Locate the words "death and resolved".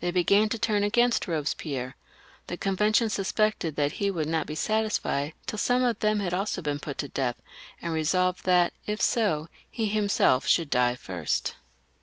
7.08-8.46